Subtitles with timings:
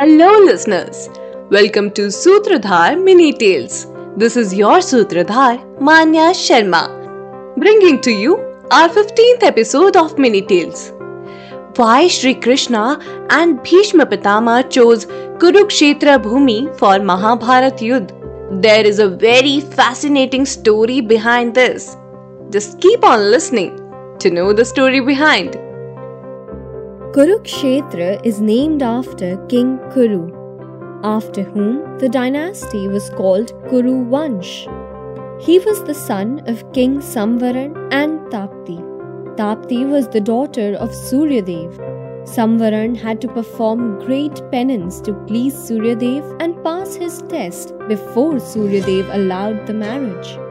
[0.00, 1.08] Hello, listeners.
[1.50, 3.88] Welcome to Sutradhar Mini Tales.
[4.16, 6.82] This is your Sutradhar, Manya Sharma,
[7.56, 8.36] bringing to you
[8.70, 10.92] our 15th episode of Mini Tales.
[11.74, 13.00] Why Sri Krishna
[13.30, 15.06] and Bhishma Pitamah chose
[15.42, 18.12] Kurukshetra Bhumi for Mahabharat Yudh.
[18.62, 21.96] There is a very fascinating story behind this.
[22.50, 23.74] Just keep on listening
[24.20, 25.58] to know the story behind.
[27.12, 30.30] Kurukshetra is named after King Kuru,
[31.02, 34.52] after whom the dynasty was called Kuru Vansh.
[35.40, 38.76] He was the son of King Samvaran and Tapti.
[39.38, 41.78] Tapti was the daughter of Suryadev.
[42.24, 49.14] Samvaran had to perform great penance to please Suryadev and pass his test before Suryadev
[49.14, 50.47] allowed the marriage.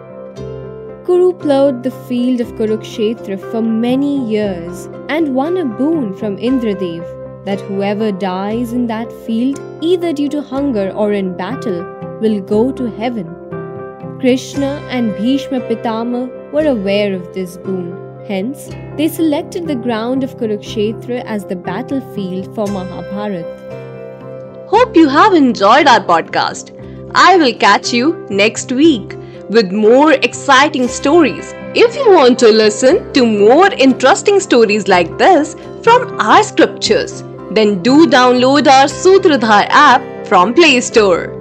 [1.08, 7.46] Kuru plowed the field of Kurukshetra for many years and won a boon from Indradev
[7.46, 11.80] that whoever dies in that field, either due to hunger or in battle,
[12.20, 13.34] will go to heaven.
[14.20, 17.96] Krishna and Bhishma Pitamah were aware of this boon.
[18.28, 23.46] Hence, they selected the ground of Kurukshetra as the battlefield for Mahabharat.
[24.68, 26.74] Hope you have enjoyed our podcast.
[27.16, 29.17] I will catch you next week
[29.50, 31.54] with more exciting stories.
[31.76, 37.82] If you want to listen to more interesting stories like this from our scriptures, then
[37.82, 41.37] do download our Sutradhar app from Play Store.